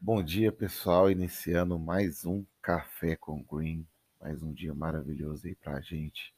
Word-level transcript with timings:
Bom 0.00 0.22
dia, 0.22 0.52
pessoal. 0.52 1.10
Iniciando 1.10 1.76
mais 1.76 2.24
um 2.24 2.46
Café 2.62 3.16
com 3.16 3.42
Green. 3.42 3.84
Mais 4.20 4.40
um 4.44 4.52
dia 4.52 4.72
maravilhoso 4.72 5.44
aí 5.48 5.56
pra 5.56 5.80
gente. 5.80 6.32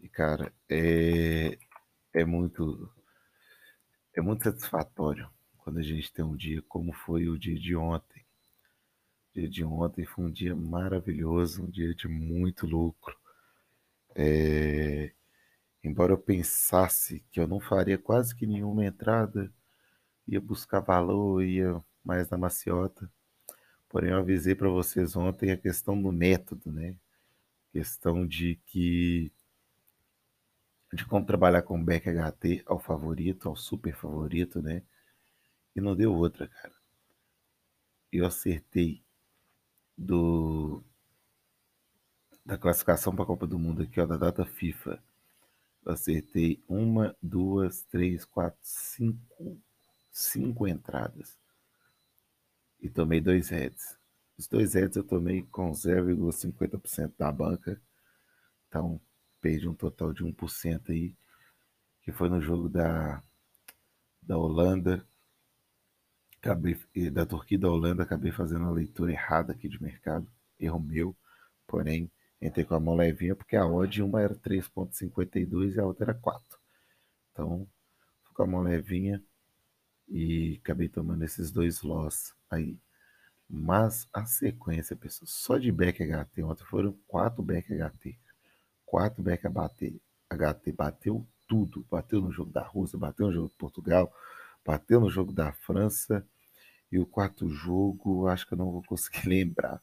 E, 0.00 0.08
cara, 0.08 0.54
é, 0.70 1.58
é 2.12 2.24
muito 2.24 2.88
é 4.14 4.20
muito 4.20 4.44
satisfatório 4.44 5.28
quando 5.58 5.80
a 5.80 5.82
gente 5.82 6.12
tem 6.12 6.24
um 6.24 6.36
dia 6.36 6.62
como 6.68 6.92
foi 6.92 7.28
o 7.28 7.36
dia 7.36 7.58
de 7.58 7.74
ontem. 7.74 8.24
O 9.30 9.40
dia 9.40 9.48
de 9.48 9.64
ontem 9.64 10.06
foi 10.06 10.24
um 10.24 10.30
dia 10.30 10.54
maravilhoso, 10.54 11.64
um 11.64 11.70
dia 11.70 11.92
de 11.92 12.06
muito 12.06 12.68
lucro. 12.68 13.18
É, 14.14 15.12
embora 15.82 16.12
eu 16.12 16.18
pensasse 16.18 17.18
que 17.32 17.40
eu 17.40 17.48
não 17.48 17.58
faria 17.58 17.98
quase 17.98 18.34
que 18.34 18.46
nenhuma 18.46 18.86
entrada, 18.86 19.52
ia 20.26 20.40
buscar 20.40 20.78
valor, 20.78 21.42
ia 21.42 21.82
mais 22.04 22.28
na 22.30 22.36
maciota. 22.36 23.10
Porém, 23.88 24.10
eu 24.10 24.18
avisei 24.18 24.54
para 24.54 24.68
vocês 24.68 25.16
ontem 25.16 25.50
a 25.52 25.56
questão 25.56 26.00
do 26.00 26.12
método, 26.12 26.72
né? 26.72 26.96
Questão 27.72 28.26
de 28.26 28.56
que 28.66 29.32
de 30.92 31.04
como 31.06 31.26
trabalhar 31.26 31.62
com 31.62 31.82
back 31.82 32.08
HT 32.08 32.62
ao 32.66 32.78
favorito, 32.78 33.48
ao 33.48 33.56
super 33.56 33.94
favorito, 33.94 34.62
né? 34.62 34.82
E 35.74 35.80
não 35.80 35.96
deu 35.96 36.14
outra, 36.14 36.46
cara. 36.48 36.74
Eu 38.12 38.26
acertei 38.26 39.02
do 39.96 40.82
da 42.44 42.58
classificação 42.58 43.14
para 43.14 43.24
a 43.24 43.26
Copa 43.26 43.46
do 43.46 43.58
Mundo 43.58 43.82
aqui, 43.82 44.00
ó, 44.00 44.06
da 44.06 44.16
data 44.16 44.44
FIFA. 44.44 45.02
Eu 45.84 45.92
acertei 45.92 46.62
uma, 46.68 47.16
duas, 47.22 47.82
três, 47.82 48.24
quatro, 48.24 48.58
cinco, 48.62 49.58
cinco 50.10 50.68
entradas. 50.68 51.38
E 52.84 52.90
tomei 52.90 53.18
dois 53.18 53.48
heads. 53.48 53.96
Os 54.36 54.46
dois 54.46 54.74
heads 54.74 54.98
eu 54.98 55.02
tomei 55.02 55.42
com 55.44 55.72
0,50% 55.72 57.14
da 57.16 57.32
banca. 57.32 57.80
Então, 58.68 59.00
perdi 59.40 59.66
um 59.66 59.74
total 59.74 60.12
de 60.12 60.22
1% 60.22 60.90
aí, 60.90 61.16
que 62.02 62.12
foi 62.12 62.28
no 62.28 62.42
jogo 62.42 62.68
da, 62.68 63.22
da 64.20 64.36
Holanda, 64.36 65.02
acabei, 66.36 66.78
da 67.10 67.24
Turquia 67.24 67.56
e 67.56 67.58
da 67.58 67.70
Holanda, 67.70 68.02
acabei 68.02 68.30
fazendo 68.30 68.66
a 68.66 68.70
leitura 68.70 69.12
errada 69.12 69.54
aqui 69.54 69.66
de 69.66 69.82
mercado, 69.82 70.30
erro 70.60 70.78
meu, 70.78 71.16
porém, 71.66 72.12
entrei 72.38 72.66
com 72.66 72.74
a 72.74 72.80
mão 72.80 72.94
levinha, 72.96 73.34
porque 73.34 73.56
a 73.56 73.66
odd 73.66 74.02
uma 74.02 74.20
era 74.20 74.34
3.52 74.34 75.76
e 75.76 75.80
a 75.80 75.86
outra 75.86 76.04
era 76.04 76.14
4. 76.14 76.58
Então, 77.32 77.66
com 78.34 78.42
a 78.42 78.46
mão 78.46 78.60
levinha 78.60 79.24
e 80.06 80.60
acabei 80.62 80.90
tomando 80.90 81.24
esses 81.24 81.50
dois 81.50 81.80
loss 81.80 82.34
aí. 82.54 82.78
Mas 83.48 84.08
a 84.12 84.24
sequência, 84.26 84.96
pessoal, 84.96 85.26
só 85.26 85.58
de 85.58 85.70
back 85.70 86.02
HT 86.02 86.42
ontem 86.42 86.64
foram 86.64 86.92
4 87.06 87.42
back 87.42 87.68
HT 87.72 88.18
quarterback 88.94 89.44
a 89.46 89.50
bater. 89.50 90.00
HT 90.30 90.72
bateu 90.72 91.26
tudo. 91.48 91.84
Bateu 91.90 92.20
no 92.20 92.30
jogo 92.30 92.52
da 92.52 92.62
Rússia, 92.62 92.96
bateu 92.96 93.26
no 93.26 93.32
jogo 93.32 93.48
de 93.48 93.54
Portugal, 93.54 94.14
bateu 94.64 95.00
no 95.00 95.10
jogo 95.10 95.32
da 95.32 95.52
França. 95.52 96.24
E 96.92 96.98
o 96.98 97.04
quarto 97.04 97.48
jogo, 97.48 98.28
acho 98.28 98.46
que 98.46 98.54
eu 98.54 98.58
não 98.58 98.70
vou 98.70 98.82
conseguir 98.84 99.26
lembrar. 99.28 99.82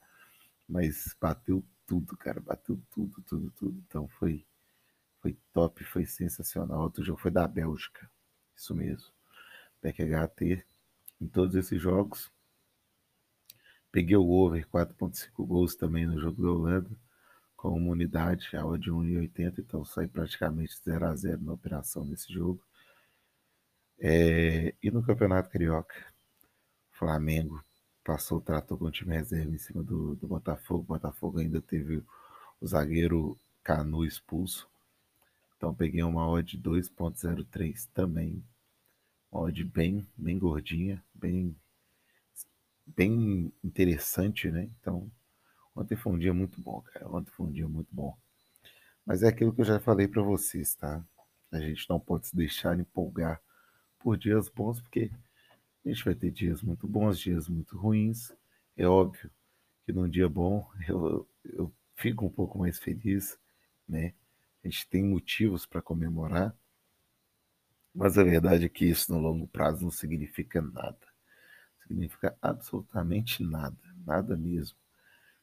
Mas 0.68 1.14
bateu 1.20 1.62
tudo, 1.86 2.16
cara. 2.16 2.40
Bateu 2.40 2.80
tudo, 2.90 3.22
tudo, 3.24 3.52
tudo. 3.52 3.84
Então 3.86 4.08
foi, 4.08 4.46
foi 5.22 5.38
top, 5.52 5.84
foi 5.84 6.06
sensacional. 6.06 6.82
Outro 6.82 7.04
jogo 7.04 7.20
foi 7.20 7.32
da 7.32 7.46
Bélgica. 7.46 8.10
Isso 8.56 8.74
mesmo. 8.74 9.12
Back 9.84 10.02
HT 10.02 10.66
em 11.20 11.28
todos 11.28 11.56
esses 11.56 11.82
jogos. 11.82 12.32
Peguei 13.92 14.16
o 14.16 14.30
over 14.30 14.68
4.5 14.68 15.46
gols 15.46 15.76
também 15.76 16.06
no 16.06 16.20
jogo 16.20 16.42
da 16.42 16.50
Holanda 16.50 16.90
com 17.62 17.78
uma 17.78 17.92
unidade, 17.92 18.50
a 18.58 18.62
de 18.76 18.92
1,80, 18.92 19.60
então 19.60 19.86
sai 19.86 20.08
praticamente 20.08 20.80
0 20.84 21.06
a 21.06 21.16
0 21.16 21.42
na 21.44 21.54
operação 21.54 22.04
nesse 22.04 22.34
jogo. 22.34 22.60
É, 24.00 24.74
e 24.82 24.90
no 24.90 25.04
Campeonato 25.04 25.48
Carioca, 25.48 25.94
Flamengo 26.90 27.64
passou 28.04 28.40
o 28.40 28.42
trator 28.42 28.80
com 28.80 28.86
o 28.86 28.92
time 28.92 29.16
reserva 29.16 29.54
em 29.54 29.60
cima 29.60 29.84
do, 29.84 30.16
do 30.16 30.28
Botafogo. 30.28 30.82
O 30.82 30.88
Botafogo 30.88 31.38
ainda 31.38 31.62
teve 31.62 32.04
o 32.60 32.68
zagueiro 32.68 33.38
Canu 33.64 34.04
expulso. 34.04 34.68
Então 35.56 35.72
peguei 35.72 36.02
uma 36.02 36.28
odd 36.28 36.58
2.03 36.58 37.88
também. 37.94 38.44
Uma 39.32 39.44
odd 39.44 39.64
bem, 39.64 40.08
bem 40.18 40.40
gordinha, 40.40 41.04
bem, 41.14 41.56
bem 42.96 43.52
interessante, 43.64 44.50
né? 44.52 44.70
Então 44.80 45.10
Ontem 45.76 45.96
foi 45.96 46.14
um 46.14 46.20
dia 46.20 46.34
muito 46.34 46.62
bom, 46.62 46.82
cara. 46.82 47.10
Ontem 47.10 47.32
foi 47.32 47.46
um 47.48 47.52
dia 47.52 47.68
muito 47.68 47.90
bom. 47.94 48.18
Mas 49.06 49.24
é 49.24 49.28
aquilo 49.30 49.54
que 49.54 49.62
eu 49.62 49.66
já 49.66 49.80
falei 49.80 50.08
para 50.08 50.22
vocês, 50.22 50.76
tá? 50.76 51.04
A 51.52 51.60
gente 51.60 51.90
não 51.90 52.00
pode 52.00 52.28
se 52.28 52.36
deixar 52.36 52.80
empolgar 52.80 53.42
por 54.00 54.18
dias 54.18 54.50
bons, 54.50 54.82
porque 54.82 55.12
a 55.86 55.90
gente 55.90 56.06
vai 56.06 56.16
ter 56.16 56.32
dias 56.32 56.62
muito 56.62 56.88
bons, 56.88 57.20
dias 57.20 57.48
muito 57.50 57.78
ruins. 57.78 58.34
É 58.78 58.88
óbvio 58.88 59.32
que 59.86 59.94
num 59.94 60.10
dia 60.10 60.30
bom 60.30 60.68
eu, 60.88 61.28
eu 61.46 61.74
fico 61.96 62.26
um 62.26 62.30
pouco 62.30 62.60
mais 62.60 62.80
feliz, 62.80 63.38
né? 63.88 64.14
A 64.64 64.70
gente 64.70 64.88
tem 64.90 65.04
motivos 65.04 65.66
para 65.66 65.82
comemorar, 65.82 66.56
mas 67.96 68.18
a 68.18 68.24
verdade 68.24 68.66
é 68.66 68.70
que 68.70 68.84
isso 68.86 69.12
no 69.14 69.20
longo 69.20 69.48
prazo 69.48 69.84
não 69.84 69.92
significa 69.92 70.62
nada. 70.62 71.11
Significa 71.92 72.38
absolutamente 72.42 73.44
nada, 73.44 73.76
nada 74.06 74.38
mesmo. 74.38 74.78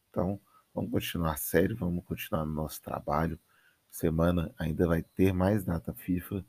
Então, 0.09 0.41
vamos 0.73 0.91
continuar 0.91 1.37
sério, 1.37 1.77
vamos 1.77 2.03
continuar 2.07 2.47
no 2.47 2.55
nosso 2.55 2.81
trabalho. 2.81 3.39
Semana 3.91 4.51
ainda 4.57 4.87
vai 4.87 5.03
ter 5.03 5.31
mais 5.31 5.63
data 5.63 5.93
FIFA. 5.93 6.43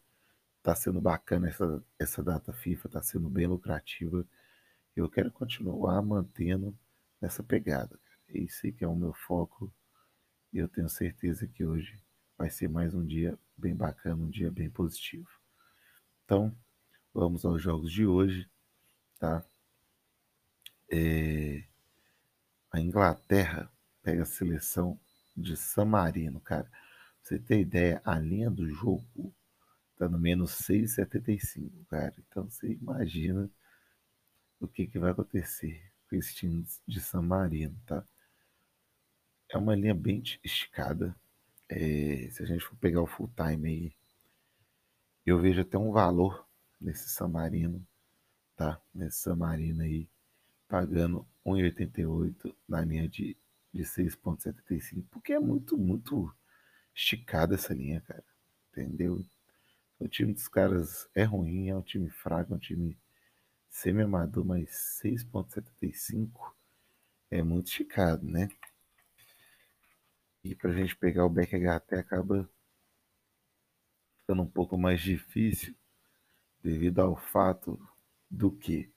Tá 0.63 0.73
sendo 0.73 1.01
bacana 1.01 1.49
essa, 1.49 1.83
essa 1.99 2.23
data 2.23 2.53
FIFA, 2.53 2.87
tá 2.87 3.01
sendo 3.01 3.29
bem 3.29 3.45
lucrativa. 3.45 4.25
Eu 4.95 5.09
quero 5.09 5.29
continuar 5.33 6.01
mantendo 6.01 6.73
essa 7.19 7.43
pegada. 7.43 7.99
Esse 8.29 8.71
que 8.71 8.85
é 8.85 8.87
o 8.87 8.95
meu 8.95 9.13
foco. 9.13 9.69
E 10.53 10.59
eu 10.59 10.69
tenho 10.69 10.87
certeza 10.87 11.45
que 11.45 11.65
hoje 11.65 12.01
vai 12.37 12.49
ser 12.49 12.69
mais 12.69 12.95
um 12.95 13.05
dia 13.05 13.37
bem 13.57 13.75
bacana, 13.75 14.23
um 14.23 14.29
dia 14.29 14.49
bem 14.49 14.69
positivo. 14.69 15.29
Então, 16.23 16.55
vamos 17.13 17.43
aos 17.43 17.61
jogos 17.61 17.91
de 17.91 18.05
hoje, 18.05 18.49
tá? 19.19 19.43
É 20.91 21.63
a 22.71 22.79
Inglaterra 22.79 23.71
pega 24.01 24.21
a 24.23 24.25
seleção 24.25 24.99
de 25.35 25.57
San 25.57 25.85
Marino, 25.85 26.39
cara. 26.39 26.65
Pra 26.65 26.81
você 27.23 27.39
ter 27.39 27.59
ideia, 27.59 28.01
a 28.05 28.19
linha 28.19 28.49
do 28.49 28.69
jogo 28.69 29.33
tá 29.97 30.07
no 30.07 30.19
menos 30.19 30.51
6,75, 30.51 31.85
cara. 31.89 32.13
Então 32.19 32.49
você 32.49 32.73
imagina 32.73 33.49
o 34.59 34.67
que, 34.67 34.87
que 34.87 34.99
vai 34.99 35.11
acontecer 35.11 35.81
com 36.09 36.15
esse 36.15 36.35
time 36.35 36.65
de 36.87 36.99
San 37.01 37.21
Marino, 37.21 37.75
tá? 37.85 38.03
É 39.51 39.57
uma 39.57 39.75
linha 39.75 39.95
bem 39.95 40.21
esticada. 40.43 41.15
É, 41.67 42.29
se 42.31 42.43
a 42.43 42.45
gente 42.45 42.65
for 42.65 42.75
pegar 42.77 43.01
o 43.01 43.07
full 43.07 43.31
time 43.35 43.67
aí, 43.67 43.95
eu 45.25 45.39
vejo 45.39 45.61
até 45.61 45.77
um 45.77 45.91
valor 45.91 46.47
nesse 46.79 47.09
San 47.09 47.27
Marino, 47.27 47.85
tá? 48.55 48.81
Nesse 48.93 49.19
San 49.19 49.35
Marino 49.35 49.81
aí 49.81 50.07
pagando 50.69 51.27
1,88 51.45 52.55
na 52.67 52.81
linha 52.81 53.09
de, 53.09 53.35
de 53.73 53.83
6,75, 53.83 55.03
porque 55.09 55.33
é 55.33 55.39
muito, 55.39 55.75
muito 55.75 56.31
esticada 56.95 57.55
essa 57.55 57.73
linha, 57.73 57.99
cara. 58.01 58.23
Entendeu? 58.71 59.25
O 59.99 60.07
time 60.07 60.31
dos 60.31 60.47
caras 60.47 61.09
é 61.15 61.23
ruim, 61.23 61.69
é 61.69 61.75
um 61.75 61.81
time 61.81 62.09
fraco, 62.09 62.53
é 62.53 62.55
um 62.55 62.59
time 62.59 62.97
semi-amador, 63.67 64.45
mas 64.45 65.01
6,75 65.03 66.53
é 67.31 67.41
muito 67.41 67.67
esticado, 67.67 68.25
né? 68.25 68.47
E 70.43 70.55
pra 70.55 70.71
gente 70.71 70.95
pegar 70.95 71.25
o 71.25 71.29
back 71.29 71.53
HT 71.53 71.95
acaba 71.95 72.49
ficando 74.19 74.43
um 74.43 74.47
pouco 74.47 74.77
mais 74.77 75.01
difícil 75.01 75.75
devido 76.61 76.99
ao 76.99 77.15
fato 77.15 77.79
do 78.29 78.51
que 78.51 78.89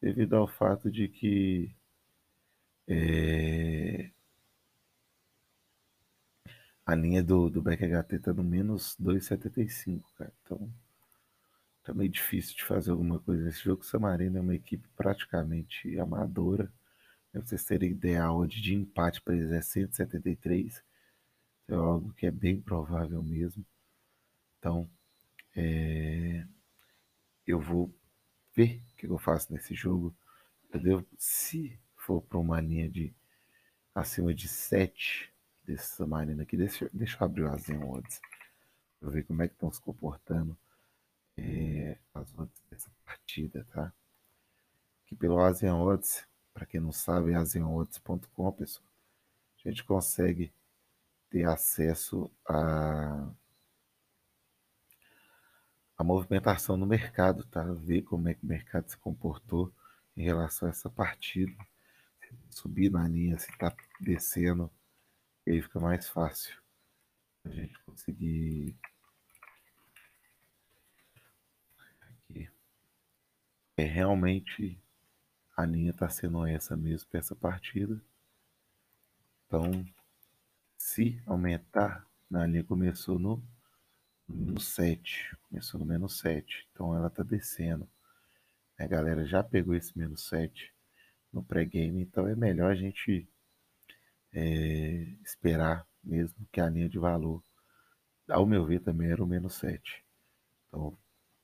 devido 0.00 0.36
ao 0.36 0.46
fato 0.46 0.90
de 0.90 1.08
que 1.08 1.74
é, 2.88 4.10
a 6.84 6.94
linha 6.94 7.22
do, 7.22 7.50
do 7.50 7.60
Back 7.60 7.82
HT 7.84 8.20
tá 8.20 8.32
no 8.32 8.44
menos 8.44 8.96
2,75, 9.00 10.02
cara. 10.16 10.32
Então 10.42 10.70
tá 11.82 11.94
meio 11.94 12.10
difícil 12.10 12.56
de 12.56 12.64
fazer 12.64 12.90
alguma 12.92 13.18
coisa 13.20 13.44
nesse 13.44 13.62
jogo. 13.62 13.84
Samarino 13.84 14.38
é 14.38 14.40
uma 14.40 14.54
equipe 14.54 14.88
praticamente 14.96 15.98
amadora. 15.98 16.72
Pra 17.32 17.42
vocês 17.42 17.64
terem 17.64 17.90
ideia, 17.90 18.24
a 18.24 18.32
odd 18.32 18.60
de 18.60 18.74
empate 18.74 19.20
para 19.20 19.34
eles 19.36 19.50
é 19.52 19.60
173. 19.60 20.82
É 21.68 21.74
algo 21.74 22.12
que 22.14 22.26
é 22.26 22.30
bem 22.30 22.60
provável 22.60 23.22
mesmo. 23.22 23.64
Então, 24.58 24.88
é, 25.56 26.46
eu 27.46 27.60
vou 27.60 27.92
ver 28.54 28.82
o 28.96 28.98
que 28.98 29.06
eu 29.06 29.18
faço 29.18 29.52
nesse 29.52 29.74
jogo. 29.74 30.14
entendeu? 30.64 31.04
Se 31.18 31.78
for 31.96 32.22
para 32.22 32.38
uma 32.38 32.60
linha 32.60 32.88
de 32.88 33.12
acima 33.94 34.32
de 34.32 34.48
7 34.48 35.32
dessa 35.64 36.06
marina 36.06 36.42
aqui, 36.42 36.56
deixa, 36.56 36.88
deixa 36.92 37.16
eu 37.20 37.24
abrir 37.24 37.42
o 37.42 37.50
Asian 37.50 37.80
Odds 37.80 38.20
para 39.00 39.10
ver 39.10 39.24
como 39.24 39.42
é 39.42 39.48
que 39.48 39.54
estão 39.54 39.70
se 39.70 39.80
comportando 39.80 40.56
é, 41.36 41.98
as 42.14 42.32
odds 42.38 42.62
dessa 42.70 42.90
partida, 43.04 43.66
tá? 43.72 43.92
Que 45.06 45.14
pelo 45.14 45.38
Asian 45.38 45.76
Odds, 45.76 46.26
para 46.52 46.66
quem 46.66 46.80
não 46.80 46.92
sabe, 46.92 47.32
é 47.32 47.34
asianodds.com, 47.36 48.52
pessoal. 48.52 48.86
A 49.64 49.68
gente 49.68 49.84
consegue 49.84 50.52
ter 51.30 51.44
acesso 51.44 52.30
a 52.48 53.28
a 55.96 56.04
movimentação 56.04 56.76
no 56.76 56.86
mercado, 56.86 57.44
tá? 57.44 57.62
Ver 57.72 58.02
como 58.02 58.28
é 58.28 58.34
que 58.34 58.44
o 58.44 58.48
mercado 58.48 58.88
se 58.88 58.96
comportou 58.98 59.72
em 60.16 60.22
relação 60.22 60.68
a 60.68 60.70
essa 60.70 60.90
partida. 60.90 61.52
Subir 62.50 62.90
na 62.90 63.06
linha, 63.06 63.38
se 63.38 63.50
tá 63.56 63.74
descendo, 64.00 64.70
aí 65.46 65.62
fica 65.62 65.78
mais 65.78 66.08
fácil 66.08 66.56
a 67.44 67.48
gente 67.50 67.78
conseguir 67.80 68.76
aqui. 72.00 72.50
É 73.76 73.84
realmente 73.84 74.78
a 75.56 75.64
linha 75.64 75.92
tá 75.92 76.08
sendo 76.08 76.44
essa 76.46 76.76
mesmo 76.76 77.08
para 77.08 77.20
essa 77.20 77.34
partida. 77.34 78.00
Então, 79.46 79.86
se 80.76 81.22
aumentar, 81.24 82.04
na 82.28 82.46
linha 82.46 82.64
começou 82.64 83.18
no 83.18 83.42
no 84.28 84.60
7, 84.60 85.36
começou 85.48 85.80
no 85.80 85.86
menos 85.86 86.18
7, 86.18 86.66
então 86.72 86.94
ela 86.94 87.08
tá 87.08 87.22
descendo. 87.22 87.88
A 88.78 88.86
galera 88.86 89.24
já 89.24 89.42
pegou 89.42 89.74
esse 89.74 89.96
menos 89.96 90.28
7 90.28 90.72
no 91.32 91.42
pré-game, 91.42 92.02
então 92.02 92.26
é 92.26 92.34
melhor 92.34 92.72
a 92.72 92.74
gente 92.74 93.28
é, 94.32 95.08
esperar 95.24 95.86
mesmo 96.02 96.46
que 96.52 96.60
a 96.60 96.68
linha 96.68 96.88
de 96.88 96.98
valor, 96.98 97.42
ao 98.28 98.46
meu 98.46 98.64
ver, 98.64 98.80
também 98.80 99.10
era 99.10 99.22
o 99.22 99.26
menos 99.26 99.54
7. 99.54 100.04
Então 100.68 100.96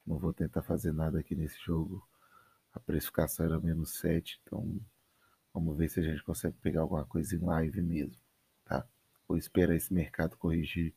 não 0.06 0.18
vou 0.18 0.32
tentar 0.32 0.62
fazer 0.62 0.92
nada 0.92 1.20
aqui 1.20 1.34
nesse 1.34 1.58
jogo. 1.60 2.06
A 2.74 2.80
precificação 2.80 3.46
era 3.46 3.60
menos 3.60 3.94
7, 3.98 4.40
então 4.42 4.80
vamos 5.52 5.76
ver 5.76 5.88
se 5.88 6.00
a 6.00 6.02
gente 6.02 6.22
consegue 6.22 6.56
pegar 6.58 6.80
alguma 6.80 7.04
coisa 7.04 7.34
em 7.34 7.38
live 7.38 7.82
mesmo, 7.82 8.20
tá? 8.64 8.86
Vou 9.28 9.36
esperar 9.36 9.74
esse 9.74 9.92
mercado 9.92 10.36
corrigir 10.36 10.94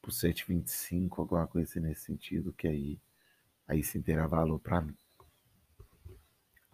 por 0.00 0.10
7,25, 0.10 1.18
alguma 1.18 1.46
coisa 1.46 1.80
nesse 1.80 2.02
sentido, 2.02 2.52
que 2.52 2.66
aí, 2.66 3.00
aí 3.66 3.82
sim 3.82 4.00
terá 4.00 4.26
valor 4.26 4.58
para 4.58 4.80
mim. 4.80 4.96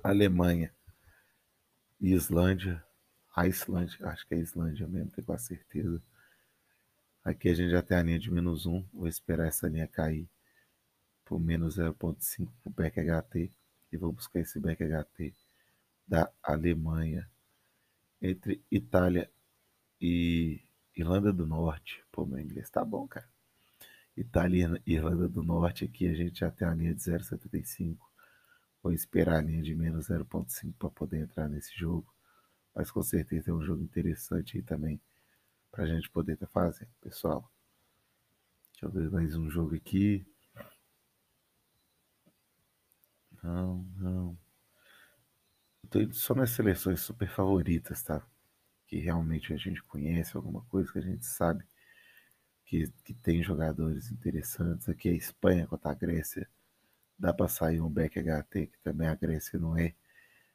Alemanha 0.02 0.72
e 2.00 2.12
Islândia, 2.12 2.84
a 3.34 3.46
Islândia, 3.46 4.06
acho 4.08 4.26
que 4.26 4.34
é 4.34 4.38
a 4.38 4.40
Islândia 4.40 4.86
mesmo, 4.86 5.10
tenho 5.10 5.26
quase 5.26 5.46
certeza. 5.46 6.02
Aqui 7.24 7.48
a 7.48 7.54
gente 7.54 7.70
já 7.70 7.82
tem 7.82 7.96
a 7.96 8.02
linha 8.02 8.18
de 8.18 8.30
menos 8.30 8.66
1, 8.66 8.86
vou 8.92 9.08
esperar 9.08 9.48
essa 9.48 9.68
linha 9.68 9.88
cair 9.88 10.28
por 11.24 11.40
menos 11.40 11.76
0.5 11.76 12.48
para 12.62 12.70
o 12.70 12.70
back 12.70 13.00
HT 13.00 13.52
e 13.92 13.96
vou 13.96 14.12
buscar 14.12 14.40
esse 14.40 14.60
back 14.60 14.82
HT 14.82 15.34
da 16.06 16.32
Alemanha 16.40 17.28
entre 18.22 18.62
Itália 18.70 19.28
e 20.00 20.65
Irlanda 20.96 21.32
do 21.32 21.46
Norte. 21.46 22.02
Pô, 22.10 22.24
meu 22.24 22.40
inglês 22.40 22.70
tá 22.70 22.84
bom, 22.84 23.06
cara. 23.06 23.28
Itália 24.16 24.80
e 24.86 24.94
Irlanda 24.94 25.28
do 25.28 25.42
Norte 25.42 25.84
aqui 25.84 26.08
a 26.08 26.14
gente 26.14 26.40
já 26.40 26.50
tem 26.50 26.66
a 26.66 26.74
linha 26.74 26.94
de 26.94 27.00
0,75. 27.02 27.98
Vou 28.82 28.92
esperar 28.92 29.38
a 29.38 29.42
linha 29.42 29.62
de 29.62 29.74
menos 29.74 30.08
0,5 30.08 30.72
para 30.78 30.88
poder 30.88 31.18
entrar 31.18 31.48
nesse 31.48 31.76
jogo. 31.78 32.10
Mas 32.74 32.90
com 32.90 33.02
certeza 33.02 33.50
é 33.50 33.54
um 33.54 33.62
jogo 33.62 33.82
interessante 33.82 34.56
aí 34.56 34.62
também 34.62 35.00
para 35.70 35.84
a 35.84 35.86
gente 35.86 36.08
poder 36.10 36.32
estar 36.32 36.46
tá 36.46 36.52
fazendo, 36.52 36.90
pessoal. 37.00 37.50
Deixa 38.72 38.86
eu 38.86 38.90
ver 38.90 39.10
mais 39.10 39.36
um 39.36 39.50
jogo 39.50 39.74
aqui. 39.74 40.26
Não, 43.42 43.84
não. 43.98 44.38
Eu 45.82 45.90
tô 45.90 46.00
indo 46.00 46.14
só 46.14 46.34
nas 46.34 46.50
seleções 46.50 47.00
super 47.00 47.28
favoritas, 47.28 48.02
tá? 48.02 48.26
Que 48.86 48.98
realmente 48.98 49.52
a 49.52 49.56
gente 49.56 49.82
conhece, 49.82 50.36
alguma 50.36 50.62
coisa 50.62 50.92
que 50.92 50.98
a 50.98 51.02
gente 51.02 51.26
sabe 51.26 51.64
que, 52.66 52.92
que 53.04 53.14
tem 53.14 53.42
jogadores 53.42 54.10
interessantes. 54.10 54.88
Aqui 54.88 55.08
é 55.08 55.12
a 55.12 55.16
Espanha 55.16 55.66
contra 55.66 55.90
a 55.90 55.94
Grécia. 55.94 56.48
Dá 57.18 57.32
para 57.32 57.48
sair 57.48 57.80
um 57.80 57.88
back 57.88 58.18
HT, 58.20 58.66
que 58.66 58.78
também 58.82 59.08
a 59.08 59.14
Grécia 59.14 59.58
não 59.58 59.76
é 59.78 59.94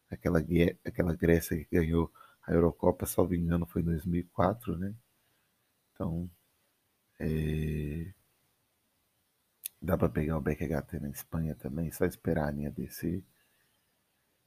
aquela, 0.10 0.40
aquela 0.86 1.16
Grécia 1.16 1.58
que 1.58 1.68
ganhou 1.72 2.12
a 2.44 2.54
Eurocopa, 2.54 3.06
salvo 3.06 3.34
engano, 3.36 3.66
foi 3.66 3.82
em 3.82 3.86
2004, 3.86 4.78
né? 4.78 4.94
Então, 5.94 6.30
é... 7.20 8.12
dá 9.82 9.98
para 9.98 10.10
pegar 10.10 10.38
o 10.38 10.42
back 10.42 10.64
HT 10.64 11.00
na 11.00 11.10
Espanha 11.10 11.56
também, 11.56 11.92
só 11.92 12.06
esperar 12.06 12.48
a 12.48 12.52
linha 12.52 12.72
descer. 12.72 13.24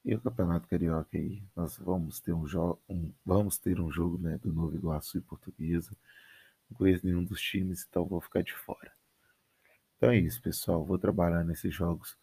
E 0.04 0.14
o 0.14 0.20
Campeonato 0.20 0.68
Carioca 0.68 1.16
aí, 1.16 1.42
nós 1.56 1.78
vamos 1.78 2.20
ter 2.20 2.34
um 2.34 2.46
jogo, 2.46 2.78
um, 2.86 3.10
vamos 3.24 3.56
ter 3.56 3.80
um 3.80 3.90
jogo 3.90 4.18
né, 4.18 4.36
do 4.36 4.52
Novo 4.52 4.76
Iguaçu 4.76 5.16
e 5.16 5.22
Portuguesa. 5.22 5.96
Não 6.68 6.76
conheço 6.76 7.06
nenhum 7.06 7.24
dos 7.24 7.40
times, 7.40 7.86
então 7.88 8.04
vou 8.04 8.20
ficar 8.20 8.42
de 8.42 8.52
fora. 8.52 8.92
Então 9.96 10.10
é 10.10 10.18
isso, 10.18 10.42
pessoal. 10.42 10.84
Vou 10.84 10.98
trabalhar 10.98 11.42
nesses 11.42 11.74
jogos 11.74 12.18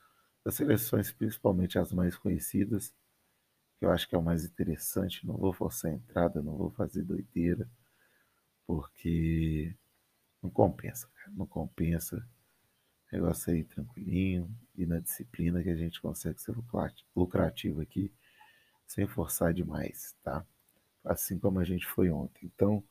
das 0.45 0.53
seleções, 0.53 1.11
principalmente 1.11 1.79
as 1.79 1.91
mais 1.91 2.15
conhecidas, 2.15 2.93
que 3.79 3.85
eu 3.85 3.91
acho 3.91 4.07
que 4.07 4.13
é 4.13 4.17
o 4.17 4.23
mais 4.23 4.45
interessante. 4.45 5.25
Não 5.25 5.35
vou 5.35 5.51
forçar 5.51 5.89
a 5.91 5.95
entrada, 5.95 6.39
não 6.39 6.55
vou 6.55 6.69
fazer 6.69 7.01
doideira, 7.01 7.67
porque 8.67 9.75
não 10.41 10.51
compensa, 10.51 11.07
cara. 11.15 11.31
Não 11.35 11.47
compensa 11.47 12.23
Negócio 13.11 13.51
aí 13.51 13.63
tranquilinho 13.63 14.49
e 14.75 14.85
na 14.85 14.99
disciplina 14.99 15.61
que 15.61 15.69
a 15.69 15.75
gente 15.75 16.01
consegue 16.01 16.41
ser 16.41 16.55
lucrativo 17.15 17.81
aqui 17.81 18.11
sem 18.87 19.05
forçar 19.05 19.53
demais, 19.53 20.15
tá? 20.23 20.45
Assim 21.03 21.37
como 21.37 21.59
a 21.59 21.63
gente 21.63 21.85
foi 21.85 22.09
ontem. 22.09 22.51
Então, 22.53 22.83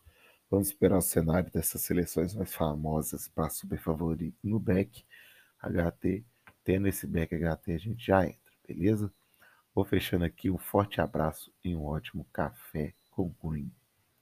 vamos 0.50 0.68
esperar 0.68 0.98
o 0.98 1.02
cenário 1.02 1.50
dessas 1.50 1.82
seleções 1.82 2.34
mais 2.34 2.54
famosas 2.54 3.28
para 3.28 3.48
super 3.48 3.78
favorito 3.78 4.36
no 4.42 4.58
back 4.58 5.04
HT. 5.62 6.24
Tendo 6.64 6.88
esse 6.88 7.06
back 7.06 7.34
HT, 7.34 7.72
a 7.72 7.78
gente 7.78 8.06
já 8.06 8.26
entra, 8.26 8.52
beleza? 8.66 9.12
Vou 9.74 9.84
fechando 9.84 10.24
aqui 10.24 10.50
um 10.50 10.58
forte 10.58 11.00
abraço 11.00 11.52
e 11.64 11.74
um 11.74 11.84
ótimo 11.84 12.26
café 12.32 12.92
com 13.10 13.32
Green. 13.42 13.70